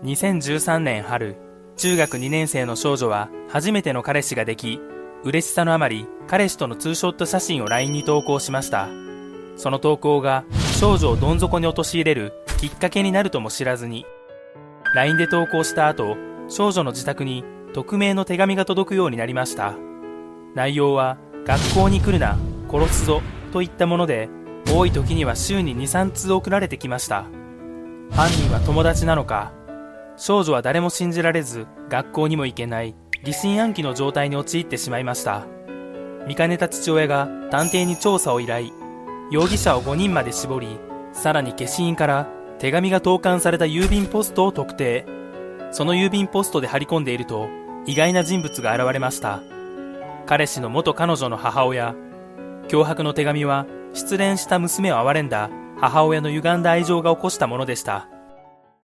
[0.00, 1.36] 2013年春、
[1.76, 4.80] 中学2年生の少女は初めての彼氏ができ、
[5.22, 8.88] 嬉しさのあまり彼氏とのツーショット写真を LINE に投稿しました。
[9.56, 10.44] その投稿が
[10.80, 14.04] 少女をどん底に陥れるきっかけになるとも知らずに、
[14.94, 16.16] LINE で投稿した後、
[16.48, 19.74] 少女の自宅に匿名の手紙が届くようになりました。
[20.56, 21.16] 内容は、
[21.46, 22.36] 学校に来るな、
[22.68, 23.22] 殺すぞ、
[23.52, 24.28] といったもので、
[24.74, 27.26] 多い時には週に2、3通送られてきました。
[28.10, 29.52] 犯人は友達なのか、
[30.16, 35.46] 少女は誰も信じられず、学校にも行けない、疑心暗鬼の状態に陥ってしまいました。
[36.26, 38.68] 見かねた父親が探偵に調査を依頼、
[39.30, 40.78] 容疑者を5人まで絞り、
[41.12, 42.28] さらに消印から
[42.58, 45.06] 手紙が投函された郵便ポストを特定。
[45.72, 47.48] その郵便ポストで張り込んでいると、
[47.86, 49.42] 意外な人物が現れました。
[50.26, 51.94] 彼氏の元彼女の母親。
[52.68, 55.50] 脅迫の手紙は、失恋した娘を憐れんだ
[55.80, 58.08] 母親の歪んだ愛情が起こしたものでした。